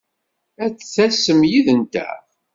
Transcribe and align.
Ad 0.63 0.71
d-tasem 0.75 1.41
yid-nteɣ! 1.51 2.21